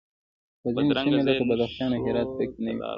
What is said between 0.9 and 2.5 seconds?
سیمې لکه بدخشان او هرات